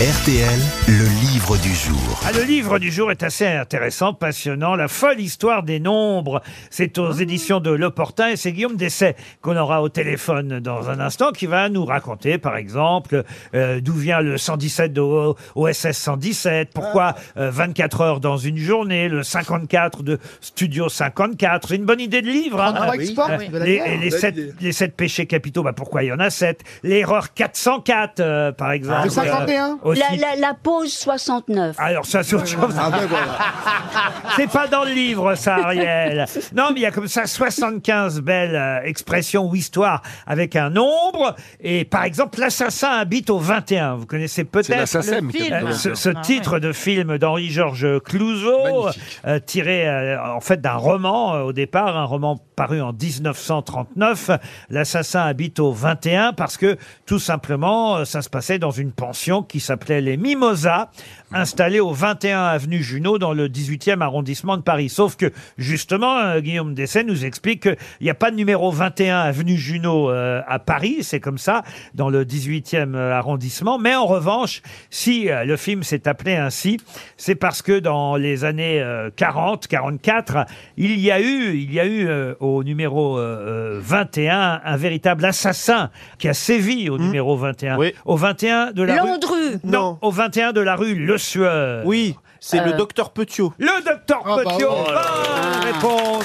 RTL, 0.00 0.60
le 0.88 1.04
livre 1.32 1.56
du 1.56 1.74
jour. 1.74 2.20
Ah, 2.26 2.30
le 2.32 2.42
livre 2.42 2.78
du 2.78 2.90
jour 2.92 3.10
est 3.10 3.22
assez 3.22 3.46
intéressant, 3.46 4.12
passionnant. 4.12 4.76
La 4.76 4.88
folle 4.88 5.20
histoire 5.20 5.62
des 5.62 5.80
nombres. 5.80 6.42
C'est 6.68 6.98
aux 6.98 7.12
éditions 7.12 7.60
de 7.60 7.70
L'Opportun 7.70 8.28
et 8.28 8.36
c'est 8.36 8.52
Guillaume 8.52 8.76
Dessay 8.76 9.16
qu'on 9.40 9.56
aura 9.56 9.80
au 9.80 9.88
téléphone 9.88 10.60
dans 10.60 10.90
un 10.90 11.00
instant 11.00 11.32
qui 11.32 11.46
va 11.46 11.70
nous 11.70 11.86
raconter, 11.86 12.36
par 12.36 12.58
exemple, 12.58 13.24
euh, 13.54 13.80
d'où 13.80 13.94
vient 13.94 14.20
le 14.20 14.36
117 14.36 14.92
de 14.92 15.00
O- 15.00 15.34
OSS 15.54 15.92
117, 15.92 16.72
pourquoi 16.74 17.14
euh, 17.38 17.50
24 17.50 18.00
heures 18.02 18.20
dans 18.20 18.36
une 18.36 18.58
journée, 18.58 19.08
le 19.08 19.22
54 19.22 20.02
de 20.02 20.18
Studio 20.42 20.90
54. 20.90 21.68
C'est 21.68 21.76
une 21.76 21.86
bonne 21.86 22.00
idée 22.02 22.20
de 22.20 22.28
livre. 22.28 22.60
hein. 22.60 22.74
Ah, 22.76 22.88
Euh, 22.90 22.96
oui. 22.98 23.14
de 23.50 23.58
la 23.58 23.64
les, 23.64 23.80
les, 24.02 24.10
Bonne 24.10 24.18
sept, 24.20 24.36
idée. 24.36 24.52
les 24.60 24.72
sept 24.72 24.94
péchés 24.94 25.24
capitaux, 25.24 25.62
bah 25.62 25.72
pourquoi 25.72 26.02
il 26.04 26.08
y 26.08 26.12
en 26.12 26.20
a 26.20 26.28
sept? 26.28 26.60
L'erreur 26.82 27.32
404, 27.32 28.20
euh, 28.20 28.52
par 28.52 28.72
exemple. 28.72 29.04
Le 29.04 29.10
51. 29.10 29.78
Aussi. 29.86 30.00
La, 30.00 30.16
la- 30.16 30.36
la 30.36 30.54
pause 30.54 30.92
69. 30.92 31.76
Alors 31.78 32.04
ça, 32.06 32.22
c'est 32.22 32.34
autre 32.36 32.46
chose. 32.46 32.74
Ah 32.78 32.90
ben 32.90 33.06
voilà. 33.06 33.26
C'est 34.36 34.50
pas 34.50 34.66
dans 34.66 34.84
le 34.84 34.90
livre, 34.90 35.34
ça, 35.34 35.54
Ariel. 35.56 36.26
Non, 36.54 36.64
mais 36.70 36.80
il 36.80 36.82
y 36.82 36.86
a 36.86 36.90
comme 36.90 37.08
ça 37.08 37.26
75 37.26 38.20
belles 38.20 38.54
euh, 38.54 38.80
expressions 38.84 39.46
ou 39.48 39.54
histoires 39.56 40.02
avec 40.26 40.56
un 40.56 40.68
nombre. 40.70 41.34
Et 41.60 41.84
par 41.84 42.04
exemple, 42.04 42.40
l'assassin 42.40 42.90
habite 42.90 43.30
au 43.30 43.38
21. 43.38 43.94
Vous 43.94 44.06
connaissez 44.06 44.44
peut-être 44.44 44.86
C'est 45.02 45.26
qui 45.28 45.52
euh, 45.52 45.72
ce, 45.72 45.94
ce 45.94 46.10
titre 46.10 46.58
de 46.58 46.72
film 46.72 47.16
d'Henri-Georges 47.18 48.00
Clouzot, 48.04 48.88
euh, 49.26 49.38
tiré 49.38 49.88
euh, 49.88 50.22
en 50.34 50.40
fait 50.40 50.60
d'un 50.60 50.74
roman 50.74 51.34
euh, 51.36 51.42
au 51.42 51.52
départ, 51.52 51.96
un 51.96 52.04
roman 52.04 52.38
paru 52.56 52.80
en 52.82 52.92
1939. 52.92 54.30
L'assassin 54.70 55.20
habite 55.22 55.60
au 55.60 55.72
21 55.72 56.32
parce 56.32 56.56
que 56.56 56.76
tout 57.06 57.18
simplement, 57.18 57.98
euh, 57.98 58.04
ça 58.04 58.20
se 58.22 58.28
passait 58.28 58.58
dans 58.58 58.70
une 58.70 58.92
pension 58.92 59.42
qui 59.42 59.60
s'appelait 59.60 59.75
les 59.88 60.16
Mimosas, 60.16 60.88
installée 61.32 61.80
au 61.80 61.92
21 61.92 62.44
avenue 62.44 62.82
Junot 62.82 63.18
dans 63.18 63.32
le 63.32 63.48
18e 63.48 64.00
arrondissement 64.00 64.56
de 64.56 64.62
Paris. 64.62 64.88
Sauf 64.88 65.16
que 65.16 65.32
justement, 65.58 66.18
euh, 66.18 66.40
Guillaume 66.40 66.74
Dessay 66.74 67.04
nous 67.04 67.24
explique 67.24 67.62
qu'il 67.62 67.76
n'y 68.00 68.10
a 68.10 68.14
pas 68.14 68.30
de 68.30 68.36
numéro 68.36 68.70
21 68.70 69.20
avenue 69.20 69.56
Junot 69.56 70.10
euh, 70.10 70.40
à 70.46 70.58
Paris, 70.58 70.98
c'est 71.02 71.20
comme 71.20 71.38
ça, 71.38 71.62
dans 71.94 72.10
le 72.10 72.24
18e 72.24 72.96
arrondissement. 72.96 73.78
Mais 73.78 73.94
en 73.94 74.06
revanche, 74.06 74.62
si 74.90 75.28
euh, 75.28 75.44
le 75.44 75.56
film 75.56 75.82
s'est 75.82 76.08
appelé 76.08 76.36
ainsi, 76.36 76.78
c'est 77.16 77.34
parce 77.34 77.62
que 77.62 77.78
dans 77.78 78.16
les 78.16 78.44
années 78.44 78.80
euh, 78.80 79.10
40, 79.14 79.66
44, 79.66 80.46
il 80.76 80.98
y 81.00 81.10
a 81.10 81.20
eu, 81.20 81.56
il 81.56 81.72
y 81.72 81.80
a 81.80 81.86
eu 81.86 82.06
euh, 82.08 82.34
au 82.40 82.64
numéro 82.64 83.18
euh, 83.18 83.76
euh, 83.76 83.80
21 83.80 84.60
un 84.64 84.76
véritable 84.76 85.24
assassin 85.24 85.90
qui 86.18 86.28
a 86.28 86.34
sévi 86.34 86.90
au 86.90 86.98
numéro 86.98 87.36
21. 87.36 87.76
Oui. 87.78 87.94
Au 88.04 88.16
21 88.16 88.72
de 88.72 88.82
la 88.82 89.02
rue... 89.02 89.08
Landru. 89.08 89.58
Non, 89.66 89.80
Non. 89.80 89.98
au 90.02 90.10
21 90.10 90.52
de 90.52 90.60
la 90.60 90.76
rue 90.76 90.94
Le 90.94 91.18
Sueur. 91.18 91.82
Oui, 91.84 92.16
c'est 92.40 92.64
le 92.64 92.72
Euh. 92.72 92.76
docteur 92.76 93.10
Petiot. 93.10 93.52
Le 93.58 93.84
docteur 93.84 94.22
Ah, 94.24 94.36
bah 94.36 94.42
Petiot, 94.44 94.70
ouais. 94.70 94.94
bonne 94.94 95.72
réponse. 95.72 96.24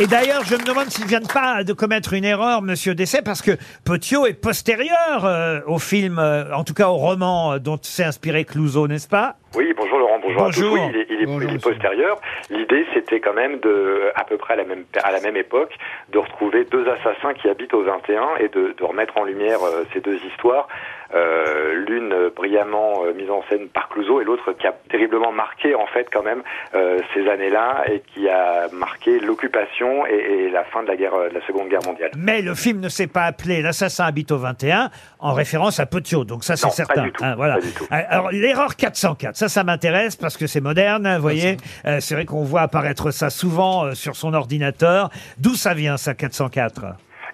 Et 0.00 0.06
d'ailleurs, 0.06 0.42
je 0.44 0.56
me 0.56 0.64
demande 0.64 0.88
s'il 0.90 1.04
ne 1.04 1.08
vient 1.08 1.20
pas 1.20 1.62
de 1.64 1.72
commettre 1.74 2.14
une 2.14 2.24
erreur, 2.24 2.62
Monsieur 2.62 2.94
Dessay, 2.94 3.22
parce 3.22 3.42
que 3.42 3.52
Petiot 3.84 4.26
est 4.26 4.32
postérieur 4.32 5.24
euh, 5.24 5.60
au 5.66 5.78
film, 5.78 6.18
euh, 6.18 6.52
en 6.56 6.64
tout 6.64 6.74
cas 6.74 6.88
au 6.88 6.94
roman 6.96 7.52
euh, 7.52 7.58
dont 7.58 7.78
s'est 7.82 8.02
inspiré 8.02 8.44
Clouseau, 8.44 8.88
n'est-ce 8.88 9.06
pas? 9.06 9.36
Oui, 9.54 9.72
bonjour 9.76 9.98
Laurent, 9.98 10.11
bonjour, 10.22 10.42
Bonjour. 10.44 10.74
à 10.76 10.78
tous. 10.78 10.82
Oui, 10.84 10.90
il 10.94 10.96
est, 11.00 11.06
il 11.10 11.22
est- 11.22 11.26
Bonjour, 11.26 11.50
il 11.50 11.56
est 11.56 11.62
postérieur. 11.62 12.20
L'idée, 12.50 12.86
c'était 12.94 13.20
quand 13.20 13.32
même 13.34 13.58
de, 13.60 14.10
à 14.14 14.24
peu 14.24 14.36
près 14.36 14.54
à 14.54 14.56
la 14.56 14.64
même, 14.64 14.84
à 15.02 15.10
la 15.12 15.20
même 15.20 15.36
époque, 15.36 15.74
de 16.10 16.18
retrouver 16.18 16.64
deux 16.64 16.86
assassins 16.88 17.34
qui 17.34 17.48
habitent 17.48 17.74
au 17.74 17.82
21 17.82 18.36
et 18.40 18.48
de, 18.48 18.74
de 18.76 18.84
remettre 18.84 19.16
en 19.18 19.24
lumière 19.24 19.58
euh, 19.62 19.84
ces 19.92 20.00
deux 20.00 20.16
histoires. 20.26 20.68
Euh, 21.14 21.74
L'une 21.86 22.30
brillamment 22.34 23.04
euh, 23.04 23.12
mise 23.12 23.30
en 23.30 23.42
scène 23.50 23.68
par 23.68 23.88
Clouseau 23.88 24.20
et 24.20 24.24
l'autre 24.24 24.52
qui 24.52 24.66
a 24.66 24.72
terriblement 24.90 25.32
marqué 25.32 25.74
en 25.74 25.86
fait 25.86 26.06
quand 26.12 26.22
même 26.22 26.42
euh, 26.74 26.98
ces 27.12 27.28
années-là 27.28 27.84
et 27.90 28.00
qui 28.14 28.28
a 28.28 28.68
marqué 28.72 29.18
l'occupation 29.20 30.06
et, 30.06 30.14
et 30.46 30.50
la 30.50 30.64
fin 30.64 30.82
de 30.82 30.88
la 30.88 30.96
guerre, 30.96 31.12
de 31.30 31.34
la 31.34 31.44
Seconde 31.46 31.68
Guerre 31.68 31.84
mondiale. 31.86 32.10
Mais 32.16 32.40
le 32.40 32.54
film 32.54 32.80
ne 32.80 32.88
s'est 32.88 33.06
pas 33.08 33.24
appelé 33.24 33.60
L'assassin 33.62 34.04
habite 34.04 34.30
au 34.32 34.38
21 34.38 34.90
en 35.18 35.32
référence 35.34 35.80
à 35.80 35.86
Petiot, 35.86 36.24
donc 36.24 36.44
ça 36.44 36.56
c'est 36.56 36.66
Non, 36.66 36.70
pas 36.70 36.76
certain. 36.76 37.02
du 37.02 37.12
tout, 37.12 37.24
Hein, 37.24 37.34
voilà. 37.36 37.54
pas 37.56 37.60
du 37.60 37.72
tout. 37.72 37.86
Alors 37.90 38.30
l'erreur 38.30 38.76
404, 38.76 39.36
ça 39.36 39.48
ça 39.48 39.64
m'intéresse 39.64 40.16
parce 40.16 40.36
que 40.36 40.46
c'est 40.46 40.60
moderne, 40.60 41.14
vous 41.16 41.22
voyez. 41.22 41.56
Euh, 41.86 41.98
c'est 42.00 42.14
vrai 42.14 42.24
qu'on 42.24 42.42
voit 42.44 42.62
apparaître 42.62 43.10
ça 43.10 43.28
souvent 43.30 43.84
euh, 43.84 43.94
sur 43.94 44.16
son 44.16 44.32
ordinateur. 44.34 45.10
D'où 45.38 45.54
ça 45.54 45.74
vient 45.74 45.96
ça 45.96 46.14
404 46.14 46.84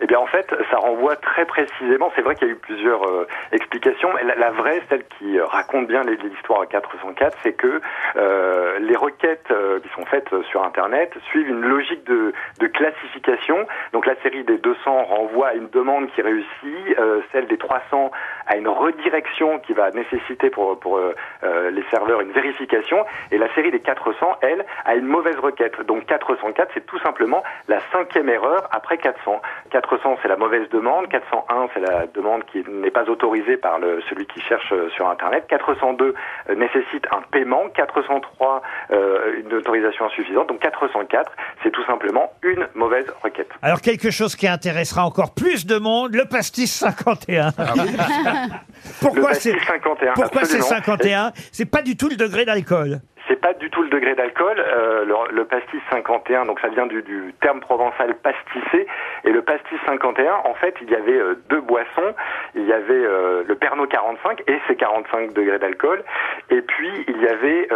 Eh 0.00 0.06
bien, 0.06 0.18
en 0.18 0.26
fait, 0.26 0.54
ça 0.70 0.76
renvoie 0.76 1.16
très 1.16 1.44
précisément. 1.44 2.12
C'est 2.14 2.22
vrai 2.22 2.34
qu'il 2.36 2.46
y 2.46 2.50
a 2.50 2.54
eu 2.54 2.58
plusieurs 2.58 3.02
euh, 3.04 3.26
explications, 3.52 4.10
mais 4.14 4.22
la, 4.22 4.36
la 4.36 4.50
vraie, 4.50 4.80
celle 4.88 5.04
qui 5.18 5.38
euh, 5.38 5.44
raconte 5.44 5.88
bien 5.88 6.04
l'histoire 6.04 6.60
à 6.60 6.66
404, 6.66 7.36
c'est 7.42 7.54
que 7.54 7.80
euh, 8.16 8.78
les 8.78 8.96
requêtes 8.96 9.50
euh, 9.50 9.80
qui 9.80 9.88
sont 9.90 10.06
faites 10.06 10.32
euh, 10.32 10.42
sur 10.44 10.62
Internet 10.62 11.12
suivent 11.30 11.48
une 11.48 11.62
logique 11.62 12.04
de, 12.04 12.32
de 12.60 12.66
classification. 12.68 13.66
Donc, 13.92 14.06
la 14.06 14.14
série 14.22 14.44
des 14.44 14.58
200 14.58 15.04
renvoie 15.04 15.48
à 15.48 15.54
une 15.54 15.68
demande 15.70 16.08
qui 16.12 16.22
réussit, 16.22 16.98
euh, 16.98 17.20
celle 17.32 17.48
des 17.48 17.58
300 17.58 18.12
à 18.46 18.56
une 18.56 18.68
redirection 18.68 19.58
qui 19.58 19.72
va 19.72 19.90
nécessiter 19.90 20.48
pour, 20.48 20.78
pour 20.80 20.98
les 21.42 21.84
serveurs 21.90 22.22
une 22.22 22.32
vérification, 22.32 23.04
et 23.30 23.36
la 23.36 23.52
série 23.54 23.70
des 23.70 23.80
400, 23.80 24.38
elle, 24.40 24.64
a 24.86 24.94
une 24.94 25.04
mauvaise 25.04 25.38
requête. 25.38 25.78
Donc 25.82 26.06
404, 26.06 26.70
c'est 26.72 26.86
tout 26.86 26.98
simplement 27.00 27.42
la 27.68 27.80
cinquième 27.92 28.28
erreur 28.30 28.66
après 28.70 28.96
400. 28.96 29.42
400, 29.70 29.87
c'est 30.22 30.28
la 30.28 30.36
mauvaise 30.36 30.68
demande. 30.70 31.08
401, 31.08 31.68
c'est 31.74 31.80
la 31.80 32.06
demande 32.06 32.44
qui 32.46 32.64
n'est 32.68 32.90
pas 32.90 33.04
autorisée 33.04 33.56
par 33.56 33.78
le, 33.78 34.00
celui 34.08 34.26
qui 34.26 34.40
cherche 34.40 34.72
euh, 34.72 34.88
sur 34.90 35.08
Internet. 35.08 35.46
402 35.48 36.14
euh, 36.50 36.54
nécessite 36.54 37.06
un 37.10 37.22
paiement. 37.30 37.68
403, 37.74 38.62
euh, 38.90 39.42
une 39.44 39.52
autorisation 39.54 40.06
insuffisante. 40.06 40.48
Donc 40.48 40.60
404, 40.60 41.32
c'est 41.62 41.70
tout 41.70 41.84
simplement 41.84 42.32
une 42.42 42.66
mauvaise 42.74 43.06
requête. 43.22 43.50
Alors 43.62 43.80
quelque 43.80 44.10
chose 44.10 44.36
qui 44.36 44.46
intéressera 44.46 45.04
encore 45.04 45.34
plus 45.34 45.66
de 45.66 45.78
monde, 45.78 46.14
le 46.14 46.24
pastis 46.24 46.72
51. 46.72 47.52
pourquoi 49.00 49.30
Le 49.30 49.34
c'est 49.34 49.52
pastis 49.52 49.66
51, 49.66 50.12
pourquoi 50.14 50.44
c'est 50.44 50.58
absolument. 50.58 50.68
51 50.68 51.32
C'est 51.52 51.70
pas 51.70 51.82
du 51.82 51.96
tout 51.96 52.08
le 52.08 52.16
degré 52.16 52.44
d'alcool. 52.44 53.00
Pas 53.40 53.54
du 53.54 53.70
tout 53.70 53.82
le 53.82 53.88
degré 53.88 54.14
d'alcool. 54.14 54.56
Euh, 54.58 55.04
le, 55.30 55.44
pastis 55.44 55.80
51, 55.90 56.46
donc 56.46 56.60
ça 56.60 56.68
vient 56.68 56.86
du, 56.86 57.34
terme 57.40 57.60
provençal 57.60 58.14
pastisser. 58.16 58.86
Et 59.24 59.30
le 59.30 59.42
pastis 59.42 59.78
51, 59.86 60.32
en 60.44 60.54
fait, 60.54 60.74
il 60.82 60.90
y 60.90 60.94
avait 60.94 61.18
euh, 61.18 61.34
deux 61.48 61.60
boissons. 61.60 62.14
Il 62.54 62.66
y 62.66 62.72
avait 62.72 62.92
euh, 62.94 63.42
le 63.46 63.54
Pernod 63.54 63.88
45 63.88 64.42
et 64.46 64.58
ses 64.66 64.76
45 64.76 65.32
degrés 65.32 65.58
d'alcool. 65.58 66.02
Et 66.50 66.62
puis 66.62 66.90
il 67.08 67.20
y 67.20 67.28
avait 67.28 67.68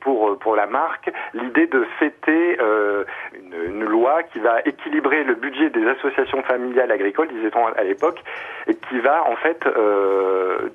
pour 0.00 0.38
pour 0.38 0.54
la 0.54 0.66
marque 0.66 1.10
l'idée 1.34 1.66
de 1.66 1.84
fêter 1.98 2.58
une, 3.34 3.84
loi 3.84 4.22
qui 4.24 4.38
va 4.38 4.60
équilibrer 4.64 5.24
le 5.24 5.34
budget 5.34 5.70
des 5.70 5.86
associations 5.88 6.42
familiales 6.42 6.92
agricoles, 6.92 7.28
disait-on 7.28 7.66
à 7.66 7.82
l'époque, 7.82 8.22
et 8.68 8.74
qui 8.74 9.00
va 9.00 9.24
en 9.24 9.36
fait 9.36 9.66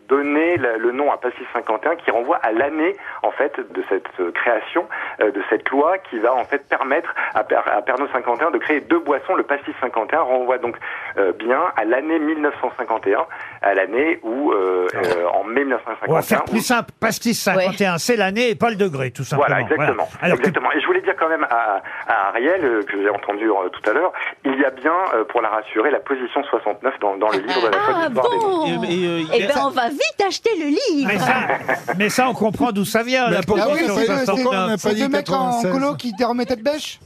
donner 0.10 0.58
le 0.58 0.92
nom 0.92 1.12
à 1.12 1.18
Pastis 1.18 1.48
51, 1.54 1.96
qui 1.96 2.12
renvoie 2.12 2.38
à 2.38 2.52
l'année 2.52 2.96
en 3.24 3.32
fait 3.32 3.60
de 3.60 3.84
cette 3.90 3.95
euh, 4.20 4.32
création 4.32 4.86
euh, 5.22 5.32
de 5.32 5.42
cette 5.50 5.70
loi, 5.70 5.98
qui 6.10 6.20
va 6.20 6.34
en 6.34 6.44
fait 6.46 6.68
permettre 6.68 7.14
à, 7.34 7.44
Per- 7.44 7.60
à 7.66 7.82
Pernod 7.82 8.10
51 8.12 8.52
de 8.52 8.58
créer 8.58 8.82
deux 8.82 9.00
boissons. 9.00 9.36
Le 9.36 9.44
Pastis 9.44 9.74
51 9.82 10.22
renvoie 10.22 10.58
donc 10.58 10.76
euh, 11.18 11.32
bien 11.34 11.60
à 11.76 11.86
l'année 11.86 12.20
1951, 12.20 13.26
à 13.62 13.74
l'année 13.74 14.20
où 14.24 14.52
euh, 14.52 14.88
euh, 14.96 15.28
en 15.34 15.44
mai 15.44 15.62
1951. 15.64 16.12
On 16.12 16.14
va 16.16 16.22
faire 16.22 16.44
où- 16.48 16.52
plus 16.52 16.62
simple. 16.66 16.92
Pastis 17.00 17.40
51, 17.42 17.98
c'est 17.98 18.16
l'année 18.16 18.50
et 18.50 18.56
pas 18.56 18.70
le 18.70 18.76
degré, 18.76 19.12
tout 19.12 19.24
simplement. 19.24 19.48
voilà, 19.48 19.62
exactement. 19.62 20.08
Alors 20.22 20.38
que- 20.38 20.42
exactement. 20.42 20.72
Et 20.74 20.82
je 20.82 20.86
voulais 20.86 21.02
dire 21.02 21.16
quand 21.18 21.30
même 21.30 21.46
à, 21.50 21.82
à 22.08 22.28
Ariel, 22.30 22.84
que 22.88 23.02
j'ai 23.02 23.10
entendu 23.10 23.50
euh, 23.50 23.70
tout 23.70 23.90
à 23.90 23.94
l'heure, 23.94 24.12
il 24.44 24.60
y 24.60 24.66
a 24.66 24.70
bien, 24.72 24.94
euh, 25.16 25.24
pour 25.26 25.42
la 25.42 25.50
rassurer, 25.50 25.92
la 25.92 26.00
position 26.00 26.44
69 26.44 27.00
dans, 27.00 27.18
dans 27.18 27.30
le 27.30 27.40
livre 27.40 27.62
de 27.62 27.68
la 27.72 27.78
Ah 28.06 28.10
bon? 28.10 28.22
Et- 28.66 28.70
et, 28.70 29.08
euh, 29.08 29.20
il 29.20 29.30
Eh 29.34 29.48
ben, 29.48 29.54
on 29.66 29.70
va 29.70 29.90
vite 29.90 30.24
acheter 30.28 30.50
le 30.58 30.66
livre. 30.66 31.08
mais, 31.08 31.18
ça, 31.20 31.34
mais 31.98 32.10
ça, 32.10 32.30
on 32.30 32.34
comprend 32.34 32.72
d'où 32.72 32.86
ça 32.86 33.04
vient. 33.04 33.30
la 33.30 33.38
Ah 33.38 33.40
oui, 33.48 33.54
position 33.62 33.85
c'est- 33.88 34.06
c'est 34.06 34.26
69. 34.26 34.80
c'est 34.80 34.96
deux 34.96 35.10
mecs 35.10 35.30
en 35.30 35.62
colo 35.62 35.96
qui 35.96 36.14
te 36.14 36.24
remettent 36.24 36.50
tête 36.50 36.64
bêche 36.64 37.00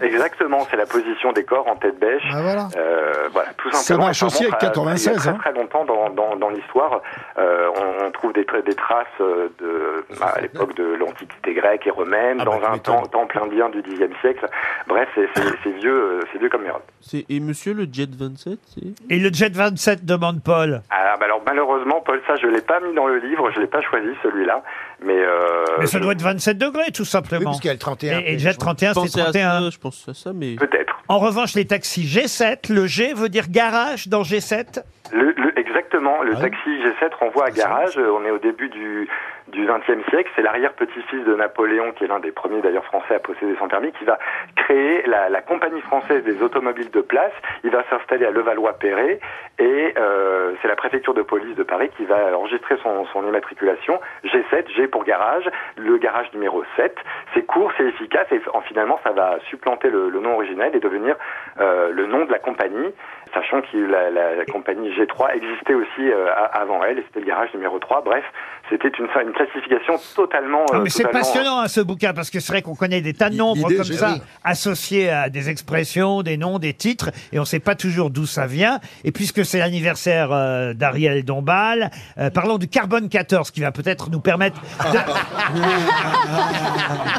Exactement, 0.00 0.66
c'est 0.68 0.76
la 0.76 0.86
position 0.86 1.30
des 1.32 1.44
corps 1.44 1.68
en 1.68 1.76
tête 1.76 2.00
bêche. 2.00 2.22
Ah 2.32 2.42
voilà. 2.42 2.68
Euh, 2.76 3.28
voilà, 3.32 3.50
tout 3.56 3.70
Ça 3.70 3.78
simplement. 3.78 4.06
marche 4.08 4.18
ça 4.18 4.26
aussi 4.26 4.38
remonte 4.38 4.54
avec 4.54 4.64
à- 4.64 4.66
96, 4.66 5.06
Il 5.06 5.14
y 5.14 5.14
a 5.14 5.18
très 5.20 5.28
hein. 5.30 5.38
très 5.40 5.52
longtemps 5.52 5.84
dans, 5.84 6.10
dans, 6.10 6.34
dans 6.36 6.48
l'histoire, 6.50 7.00
euh, 7.38 7.68
on, 7.76 8.06
on 8.06 8.10
trouve 8.10 8.32
des, 8.32 8.44
des 8.66 8.74
traces 8.74 9.06
euh, 9.20 9.48
de, 9.60 10.04
à 10.20 10.40
l'époque 10.40 10.74
de 10.74 10.82
l'Antiquité 10.96 11.54
grecque 11.54 11.86
et 11.86 11.90
romaine, 11.90 12.38
Ah 12.40 12.44
bah, 12.44 12.50
dans 12.50 12.58
tu 12.60 12.66
un 12.66 12.78
temps, 12.78 13.02
temple 13.06 13.38
indien 13.44 13.68
du 13.68 13.82
Xe 13.82 14.10
siècle. 14.20 14.46
Bref, 14.88 15.08
c'est 15.62 15.70
vieux, 15.70 15.94
euh, 15.94 16.20
c'est 16.32 16.38
vieux 16.40 16.48
comme 16.50 16.62
merde. 16.64 16.82
c'est- 17.00 17.24
Et 17.28 17.38
monsieur 17.38 17.72
le 17.72 17.86
Jet 17.90 18.10
27, 18.12 18.58
c'est 18.74 18.82
Et 19.14 19.18
le 19.20 19.32
Jet 19.32 19.54
27 19.54 20.04
demande 20.04 20.42
Paul. 20.42 20.82
Ah, 20.90 21.14
bah 21.20 21.26
alors 21.26 21.40
malheureusement, 21.46 22.00
Paul, 22.04 22.20
ça 22.26 22.34
je 22.34 22.48
l'ai 22.48 22.62
pas 22.62 22.80
mis 22.80 22.92
dans 22.94 23.06
le 23.06 23.18
livre, 23.18 23.48
je 23.52 23.60
l'ai 23.60 23.68
pas 23.68 23.80
choisi 23.80 24.08
celui-là, 24.24 24.60
mais. 25.04 25.18
Euh, 25.18 25.64
Mais 25.80 25.86
ça 25.86 25.98
doit 26.00 26.12
être 26.12 26.22
27 26.22 26.58
degrés, 26.58 26.90
tout 26.92 27.02
Oui, 27.02 27.08
simplement. 27.08 27.44
parce 27.44 27.60
qu'il 27.60 27.68
y 27.68 27.70
a 27.70 27.74
le 27.74 27.78
31. 27.78 28.20
et, 28.20 28.34
et 28.34 28.38
Jet 28.38 28.54
31, 28.54 28.90
Je 28.90 28.94
c'est 28.94 29.00
pensais 29.00 29.20
à 29.20 29.24
31. 29.24 29.60
ça, 29.62 29.70
je 29.70 29.78
pense 29.78 30.08
à 30.08 30.14
ça, 30.14 30.32
mais 30.34 30.56
Peut-être. 30.56 30.94
En 31.08 31.18
revanche, 31.18 31.54
les 31.54 31.66
taxis 31.66 32.04
G7, 32.04 32.72
le 32.72 32.86
G 32.86 33.12
veut 33.14 33.28
dire 33.28 33.48
garage 33.50 34.08
dans 34.08 34.22
G7 34.22 34.82
Le, 35.12 35.32
le- 35.36 35.58
exactement. 35.58 36.22
Le 36.22 36.32
Ah 36.34 36.36
oui. 36.36 36.42
taxi 36.50 36.70
G7 36.70 37.14
renvoie 37.20 37.46
à 37.46 37.50
garage. 37.50 37.98
Euh, 37.98 38.10
On 38.18 38.24
est 38.24 38.30
au 38.30 38.38
début 38.38 38.68
du 38.70 39.08
du 39.54 39.66
XXe 39.66 40.06
siècle. 40.10 40.30
C'est 40.36 40.42
l'arrière-petit-fils 40.42 41.24
de 41.24 41.34
Napoléon, 41.34 41.92
qui 41.92 42.04
est 42.04 42.08
l'un 42.08 42.18
des 42.18 42.32
premiers 42.32 42.60
d'ailleurs 42.60 42.84
français 42.84 43.14
à 43.14 43.18
posséder 43.20 43.54
son 43.58 43.68
permis, 43.68 43.92
qui 43.92 44.04
va 44.04 44.18
créer 44.56 45.02
la, 45.06 45.40
compagnie 45.42 45.80
française 45.82 46.24
des 46.24 46.42
automobiles 46.42 46.90
de 46.90 47.00
place. 47.00 47.32
Il 47.64 47.70
va 47.70 47.84
s'installer 47.90 48.26
à 48.26 48.30
Levallois-Perret 48.30 49.20
et 49.58 49.94
euh, 49.96 50.52
c'est 50.60 50.68
la 50.68 50.76
préfecture 50.76 51.14
de 51.14 51.22
police 51.22 51.54
de 51.56 51.62
Paris 51.62 51.90
qui 51.96 52.04
va 52.04 52.36
enregistrer 52.36 52.76
son, 52.82 53.04
immatriculation. 53.26 54.00
G7, 54.24 54.74
G 54.74 54.88
pour 54.88 55.04
garage, 55.04 55.48
le 55.76 55.96
garage 55.98 56.32
numéro 56.32 56.62
7. 56.76 56.96
C'est 57.32 57.42
court, 57.42 57.72
c'est 57.76 57.84
efficace 57.84 58.26
et 58.32 58.40
en, 58.52 58.60
finalement 58.62 58.98
ça 59.04 59.12
va 59.12 59.38
supplanter 59.48 59.90
le, 59.90 60.10
nom 60.10 60.34
originel 60.34 60.74
et 60.74 60.80
devenir 60.80 61.16
euh, 61.60 61.90
le 61.92 62.06
nom 62.06 62.24
de 62.24 62.32
la 62.32 62.38
compagnie, 62.38 62.92
sachant 63.32 63.60
que 63.60 63.76
la, 63.76 64.44
compagnie 64.46 64.90
G3 64.90 65.36
existait 65.36 65.74
aussi 65.74 66.10
euh, 66.10 66.28
avant 66.52 66.82
elle 66.84 66.98
et 66.98 67.02
c'était 67.02 67.20
le 67.20 67.26
garage 67.26 67.52
numéro 67.54 67.78
3. 67.78 68.02
Bref, 68.02 68.24
c'était 68.70 68.88
une, 68.88 69.08
une 69.22 69.32
classification 69.46 69.94
totalement... 70.14 70.64
Ah, 70.72 70.76
euh, 70.76 70.80
mais 70.82 70.90
c'est 70.90 71.02
totalement- 71.04 71.20
passionnant 71.26 71.60
hein, 71.60 71.68
ce 71.68 71.80
bouquin 71.80 72.12
parce 72.14 72.30
que 72.30 72.40
c'est 72.40 72.52
vrai 72.52 72.62
qu'on 72.62 72.74
connaît 72.74 73.00
des 73.00 73.14
tas 73.14 73.30
de 73.30 73.36
nombres 73.36 73.68
comme 73.68 73.84
j'ai- 73.84 73.94
ça 73.96 74.12
oui. 74.14 74.22
associés 74.42 75.10
à 75.10 75.28
des 75.30 75.48
expressions, 75.50 76.22
des 76.22 76.36
noms, 76.36 76.58
des 76.58 76.74
titres 76.74 77.10
et 77.32 77.38
on 77.38 77.42
ne 77.42 77.46
sait 77.46 77.60
pas 77.60 77.74
toujours 77.74 78.10
d'où 78.10 78.26
ça 78.26 78.46
vient. 78.46 78.80
Et 79.04 79.12
puisque 79.12 79.44
c'est 79.44 79.58
l'anniversaire 79.58 80.30
euh, 80.32 80.72
d'Ariel 80.74 81.24
Dombal, 81.24 81.90
euh, 82.18 82.30
parlons 82.30 82.58
du 82.58 82.68
carbone 82.68 83.08
14 83.08 83.50
qui 83.50 83.60
va 83.60 83.72
peut-être 83.72 84.10
nous 84.10 84.20
permettre 84.20 84.60
de, 84.60 84.98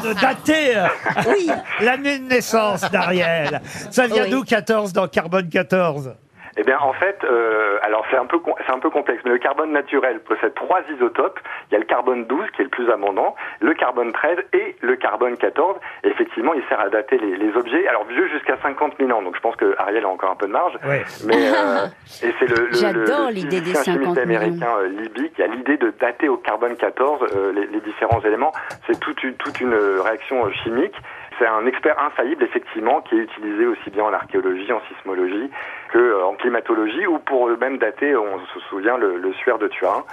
de 0.08 0.20
dater 0.20 0.76
euh, 0.76 0.86
Oui. 1.28 1.48
l'année 1.80 2.18
de 2.18 2.24
naissance 2.28 2.82
d'Ariel. 2.90 3.60
Ça 3.90 4.06
vient 4.06 4.24
Oui. 4.24 4.30
d'où 4.30 4.42
14 4.44 4.92
dans 4.92 5.08
carbone 5.08 5.48
14 5.48 6.14
Eh 6.58 6.62
bien, 6.62 6.78
en 6.80 6.92
fait, 6.94 7.18
euh, 7.24 7.78
alors 7.82 8.04
c'est 8.10 8.16
un 8.16 8.24
peu 8.26 8.38
c'est 8.66 8.72
un 8.72 8.78
peu 8.78 8.88
complexe, 8.90 9.20
mais 9.24 9.30
le 9.32 9.38
carbone 9.38 9.72
naturel 9.72 10.20
possède 10.20 10.54
trois 10.54 10.80
isotopes. 10.94 11.38
Il 11.70 11.74
y 11.74 11.76
a 11.76 11.80
le 11.80 11.84
carbone 11.84 12.24
12 12.26 12.50
qui 12.52 12.62
est 12.62 12.64
le 12.64 12.70
plus 12.70 12.90
abondant, 12.90 13.34
le 13.60 13.74
carbone 13.74 14.12
13 14.12 14.38
et 14.54 14.76
le 14.80 14.96
carbone 14.96 15.36
14. 15.36 15.76
Et 16.04 16.08
effectivement, 16.08 16.54
il 16.54 16.62
sert 16.68 16.80
à 16.80 16.88
dater 16.88 17.18
les, 17.18 17.36
les 17.36 17.54
objets. 17.56 17.86
Alors 17.88 18.04
vieux 18.04 18.28
jusqu'à 18.28 18.56
50 18.62 18.94
000 18.98 19.10
ans, 19.10 19.22
donc 19.22 19.36
je 19.36 19.40
pense 19.40 19.56
que 19.56 19.74
Ariel 19.78 20.04
a 20.04 20.08
encore 20.08 20.30
un 20.30 20.36
peu 20.36 20.46
de 20.46 20.52
marge. 20.52 20.74
Ouais. 20.86 21.04
Mais 21.26 21.34
euh, 21.50 21.86
et 22.22 22.32
c'est 22.38 22.46
le, 22.48 22.66
le, 22.68 22.72
J'adore 22.72 23.04
le- 23.20 23.26
le 23.26 23.32
l'idée 23.32 23.60
des 23.60 23.72
physicien 23.72 23.94
50 23.94 24.02
chimiste 24.14 24.26
millions. 24.26 24.40
américain 24.40 24.70
euh, 24.80 24.88
Libby 24.88 25.30
qui 25.30 25.42
a 25.42 25.46
l'idée 25.48 25.76
de 25.76 25.90
dater 26.00 26.28
au 26.28 26.38
carbone 26.38 26.76
14 26.76 27.20
euh, 27.36 27.52
les, 27.52 27.66
les 27.66 27.80
différents 27.80 28.20
éléments. 28.22 28.52
C'est 28.86 28.98
toute 28.98 29.22
une, 29.22 29.34
toute 29.34 29.60
une 29.60 29.74
euh, 29.74 30.00
réaction 30.02 30.46
euh, 30.46 30.50
chimique. 30.64 30.94
C'est 31.38 31.46
un 31.46 31.66
expert 31.66 31.98
infaillible, 32.02 32.42
effectivement, 32.44 33.02
qui 33.02 33.14
est 33.16 33.22
utilisé 33.22 33.66
aussi 33.66 33.90
bien 33.90 34.04
en 34.04 34.12
archéologie, 34.12 34.72
en 34.72 34.80
sismologie, 34.88 35.50
que 35.92 35.98
euh, 35.98 36.24
en 36.24 36.34
climatologie, 36.34 37.06
ou 37.06 37.18
pour 37.18 37.48
même 37.58 37.78
dater, 37.78 38.16
on 38.16 38.38
se 38.54 38.60
souvient, 38.70 38.96
le, 38.96 39.18
le 39.18 39.32
suaire 39.34 39.58
de 39.58 39.68
Turin. 39.68 40.04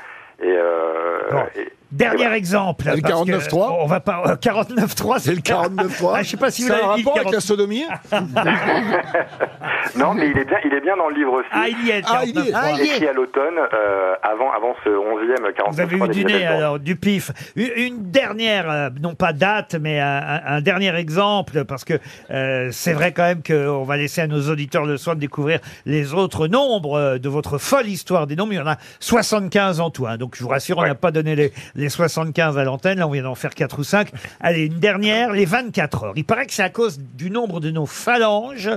Et, 0.41 0.51
euh, 0.57 1.19
et- 1.55 1.71
Dernier 1.93 2.33
exemple. 2.33 2.85
Le 2.93 3.01
parce 3.01 3.23
que 3.23 3.31
49.3? 3.31 3.77
On 3.81 3.85
va 3.85 3.99
pas. 3.99 4.23
euh, 4.27 4.35
49.3, 4.35 5.19
C'est 5.19 5.31
le 5.35 5.37
49.3. 5.41 6.13
Ah, 6.15 6.23
je 6.23 6.29
sais 6.29 6.37
pas 6.37 6.51
si 6.51 6.63
vous 6.63 6.71
a 6.71 6.75
un 6.75 6.77
l'avez 6.89 7.01
dit. 7.01 7.03
rapport 7.03 7.13
avec 7.19 7.25
la 7.25 7.39
40. 7.39 7.41
sodomie 7.41 7.83
Non, 9.97 10.13
mais 10.13 10.29
il 10.29 10.37
est 10.37 10.45
bien, 10.45 10.57
il 10.65 10.73
est 10.73 10.81
bien 10.81 10.95
dans 10.97 11.09
le 11.09 11.15
livre 11.15 11.33
aussi. 11.33 11.47
Ah, 11.51 11.65
il 11.67 11.85
y 11.85 11.91
est. 11.91 11.99
le 11.99 12.05
Ah, 12.07 12.21
il 12.25 12.35
y 12.35 12.39
est. 12.39 12.51
49.3. 12.51 12.55
Ah, 12.55 12.71
il 12.71 12.77
y 12.77 12.81
est. 12.81 12.93
écrit 12.95 13.07
à 13.07 13.13
l'automne, 13.13 13.53
euh, 13.73 14.13
avant, 14.23 14.51
avant 14.51 14.75
ce 14.83 14.89
11e 14.89 15.53
49 15.53 15.73
Vous 15.73 15.81
avez 15.81 15.97
eu 15.97 16.09
du 16.09 16.25
nez, 16.25 16.45
alors, 16.45 16.79
du 16.79 16.95
pif. 16.95 17.31
Une 17.55 17.71
une 17.75 18.11
dernière, 18.11 18.69
euh, 18.69 18.89
non 19.01 19.13
pas 19.15 19.33
date, 19.33 19.75
mais 19.79 19.99
un, 19.99 20.07
un- 20.17 20.41
un 20.57 20.61
dernier 20.61 20.95
exemple, 20.95 21.65
parce 21.65 21.83
que 21.85 21.93
euh, 22.31 22.69
c'est 22.71 22.93
vrai 22.93 23.11
quand 23.11 23.23
même 23.23 23.43
qu'on 23.43 23.83
va 23.83 23.97
laisser 23.97 24.21
à 24.21 24.27
nos 24.27 24.49
auditeurs 24.49 24.85
le 24.85 24.97
soin 24.97 25.15
de 25.15 25.19
découvrir 25.19 25.59
les 25.85 26.13
autres 26.13 26.47
nombres 26.47 26.97
euh, 26.97 27.17
de 27.19 27.29
votre 27.29 27.57
folle 27.57 27.87
histoire 27.87 28.25
des 28.27 28.35
nombres. 28.35 28.53
Il 28.53 28.57
y 28.57 28.61
en 28.61 28.67
a 28.67 28.77
75 28.99 29.79
en 29.79 29.89
tout. 29.89 30.07
hein. 30.07 30.17
donc 30.17 30.35
je 30.35 30.43
vous 30.43 30.49
rassure, 30.49 30.77
on 30.77 30.83
n'a 30.85 30.95
pas 30.95 31.11
donné 31.11 31.35
les, 31.35 31.51
les 31.75 31.82
75 31.89 32.57
à 32.57 32.63
l'antenne. 32.63 32.99
Là, 32.99 33.07
on 33.07 33.11
vient 33.11 33.23
d'en 33.23 33.35
faire 33.35 33.53
4 33.53 33.79
ou 33.79 33.83
5. 33.83 34.09
Allez, 34.39 34.65
une 34.65 34.79
dernière, 34.79 35.31
les 35.31 35.45
24 35.45 36.03
heures. 36.03 36.13
Il 36.15 36.25
paraît 36.25 36.45
que 36.45 36.53
c'est 36.53 36.63
à 36.63 36.69
cause 36.69 36.99
du 36.99 37.29
nombre 37.29 37.59
de 37.59 37.71
nos 37.71 37.85
phalanges 37.85 38.69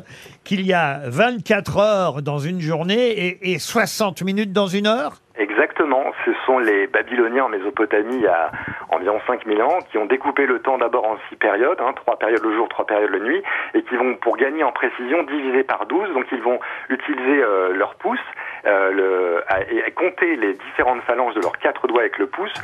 qu'il 0.45 0.67
y 0.67 0.73
a 0.73 1.01
24 1.07 1.79
heures 1.79 2.23
dans 2.23 2.39
une 2.39 2.61
journée 2.61 3.11
et, 3.11 3.53
et 3.53 3.59
60 3.59 4.23
minutes 4.23 4.53
dans 4.53 4.67
une 4.67 4.87
heure. 4.87 5.21
Exactement, 5.39 6.13
ce 6.25 6.31
sont 6.47 6.59
les 6.59 6.87
Babyloniens 6.87 7.45
en 7.45 7.49
Mésopotamie 7.51 8.17
il 8.17 8.23
y 8.23 8.27
a 8.27 8.51
environ 8.89 9.21
5000 9.27 9.61
ans 9.61 9.79
qui 9.91 9.99
ont 9.99 10.07
découpé 10.07 10.47
le 10.47 10.61
temps 10.61 10.79
d'abord 10.79 11.05
en 11.05 11.19
six 11.29 11.37
périodes, 11.37 11.79
hein, 11.81 11.93
trois 11.95 12.19
périodes 12.19 12.43
le 12.43 12.55
jour, 12.55 12.69
trois 12.71 12.87
périodes 12.87 13.11
la 13.11 13.19
nuit, 13.19 13.43
et 13.75 13.83
qui 13.83 13.97
vont, 13.97 14.15
pour 14.15 14.39
gagner 14.39 14.65
en 14.65 14.73
précision, 14.73 15.25
diviser 15.25 15.63
par 15.63 15.85
12, 15.85 16.15
donc 16.15 16.25
ils 16.33 16.41
vont 16.41 16.59
utiliser 16.89 17.43
euh, 17.43 17.75
leur 17.75 17.97
pouce 17.97 18.19
euh, 18.67 19.43
et 19.71 19.91
compter 19.93 20.37
les 20.37 20.55
différentes 20.55 21.03
phalanges 21.03 21.35
de 21.35 21.41
leurs 21.43 21.59
quatre 21.59 21.87
doigts 21.87 22.01
avec 22.01 22.17
le 22.17 22.29
pouce, 22.29 22.55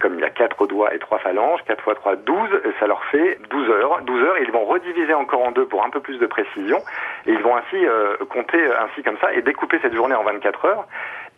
comme 0.00 0.14
il 0.14 0.20
y 0.20 0.24
a 0.24 0.30
quatre 0.30 0.66
doigts 0.66 0.94
et 0.94 0.98
trois 0.98 1.18
phalanges, 1.18 1.60
4 1.66 1.82
fois 1.82 1.94
3, 1.94 2.16
12, 2.16 2.48
ça 2.78 2.86
leur 2.86 3.04
fait 3.06 3.38
12 3.50 3.70
heures. 3.70 4.00
12 4.02 4.22
heures, 4.22 4.38
ils 4.38 4.50
vont 4.50 4.64
rediviser 4.64 5.14
encore 5.14 5.44
en 5.44 5.50
deux 5.50 5.66
pour 5.66 5.84
un 5.84 5.90
peu 5.90 6.00
plus 6.00 6.18
de 6.18 6.26
précision, 6.26 6.78
et 7.26 7.32
ils 7.32 7.42
vont 7.42 7.56
ainsi 7.56 7.76
euh, 7.84 8.16
compter 8.30 8.60
ainsi 8.80 9.02
comme 9.02 9.18
ça, 9.20 9.32
et 9.32 9.42
découper 9.42 9.78
cette 9.82 9.94
journée 9.94 10.14
en 10.14 10.24
24 10.24 10.64
heures. 10.66 10.86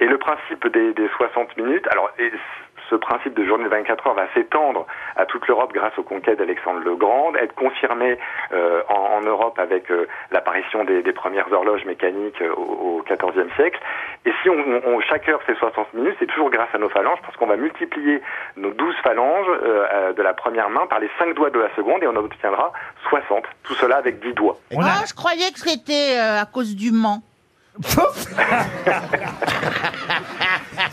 Et 0.00 0.06
le 0.06 0.18
principe 0.18 0.66
des, 0.68 0.92
des 0.94 1.08
60 1.08 1.56
minutes, 1.58 1.86
alors 1.90 2.10
ce 2.90 2.96
principe 2.96 3.34
de 3.34 3.44
journée 3.44 3.64
de 3.64 3.70
24 3.70 4.06
heures 4.08 4.14
va 4.14 4.26
s'étendre 4.34 4.86
à 5.16 5.24
toute 5.26 5.46
l'Europe 5.46 5.72
grâce 5.72 5.96
aux 5.98 6.02
conquêtes 6.02 6.38
d'Alexandre 6.38 6.80
le 6.80 6.96
Grand, 6.96 7.34
être 7.36 7.54
confirmé 7.54 8.18
euh, 8.52 8.82
en, 8.88 9.18
en 9.18 9.20
Europe 9.22 9.58
avec 9.58 9.90
euh, 9.90 10.06
l'apparition 10.32 10.84
des, 10.84 11.02
des 11.02 11.12
premières 11.12 11.50
horloges 11.52 11.84
mécaniques 11.84 12.42
euh, 12.42 12.52
au, 12.52 13.02
XIVe 13.08 13.48
siècle. 13.56 13.80
Et 14.26 14.32
si 14.42 14.50
on, 14.50 15.00
chaque 15.08 15.28
heure 15.28 15.42
fait 15.42 15.54
60 15.54 15.94
minutes, 15.94 16.16
c'est 16.18 16.26
toujours 16.26 16.50
grâce 16.50 16.68
à 16.74 16.78
nos 16.78 16.88
phalanges, 16.88 17.18
parce 17.22 17.36
qu'on 17.36 17.46
va 17.46 17.56
multiplier 17.56 18.20
nos 18.56 18.70
12 18.70 18.94
phalanges 19.02 19.46
de 20.16 20.22
la 20.22 20.34
première 20.34 20.68
main 20.70 20.86
par 20.86 21.00
les 21.00 21.10
5 21.18 21.34
doigts 21.34 21.50
de 21.50 21.58
la 21.58 21.74
seconde, 21.74 22.02
et 22.02 22.06
on 22.06 22.16
obtiendra 22.16 22.72
60. 23.08 23.44
Tout 23.64 23.74
cela 23.74 23.96
avec 23.96 24.20
10 24.20 24.34
doigts. 24.34 24.58
Ah, 24.76 25.02
je 25.08 25.14
croyais 25.14 25.50
que 25.52 25.60
c'était 25.60 26.16
euh, 26.18 26.42
à 26.42 26.46
cause 26.46 26.74
du 26.76 26.92
Mans. 26.92 27.22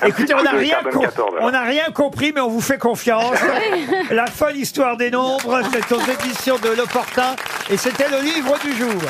Écoutez, 0.05 0.33
on 0.35 0.43
n'a 0.43 0.51
rien, 0.51 0.75
carbone 0.75 0.93
com- 0.93 1.01
14, 1.03 1.29
alors. 1.35 1.47
on 1.47 1.51
n'a 1.51 1.61
rien 1.61 1.85
compris, 1.93 2.31
mais 2.33 2.41
on 2.41 2.49
vous 2.49 2.61
fait 2.61 2.77
confiance. 2.77 3.37
La 4.11 4.27
folle 4.27 4.55
histoire 4.57 4.97
des 4.97 5.09
nombres, 5.11 5.61
c'est 5.71 5.91
aux 5.91 5.99
éditions 6.01 6.57
de 6.57 6.69
L'Opportun, 6.69 7.35
et 7.69 7.77
c'était 7.77 8.09
le 8.09 8.19
livre 8.21 8.55
du 8.63 8.73
jour. 8.75 9.01